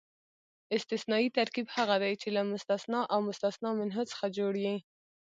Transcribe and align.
استثنایي 0.77 1.29
ترکیب 1.37 1.67
هغه 1.77 1.95
دئ، 2.01 2.13
چي 2.21 2.29
له 2.35 2.41
مستثنی 2.51 3.01
او 3.13 3.19
مستثنی 3.27 3.71
منه 3.79 4.01
څخه 4.11 4.25
جوړ 4.37 4.53
يي. 4.65 4.77